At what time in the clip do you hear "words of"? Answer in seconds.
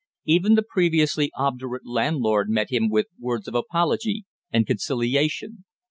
3.19-3.53